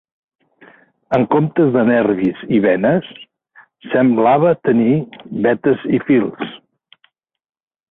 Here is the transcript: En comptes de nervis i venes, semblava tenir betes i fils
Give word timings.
En 1.17 1.25
comptes 1.35 1.69
de 1.75 1.83
nervis 1.89 2.41
i 2.57 2.61
venes, 2.63 3.11
semblava 3.91 4.55
tenir 4.71 4.97
betes 5.47 5.87
i 5.99 6.03
fils 6.11 6.59